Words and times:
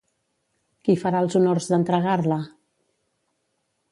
Qui 0.87 0.95
farà 1.01 1.19
els 1.25 1.35
honors 1.41 1.69
d'entregar-la? 1.73 2.39